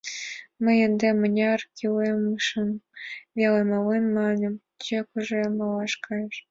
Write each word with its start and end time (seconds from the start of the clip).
—Мый 0.63 0.77
ынде 0.87 1.07
мыняр 1.19 1.59
кӱлешыжым 1.77 2.69
веле 3.37 3.61
малем,— 3.69 4.05
манын, 4.17 4.53
тӧкыжӧ 4.81 5.41
малаш 5.57 5.93
кайыш. 6.05 6.37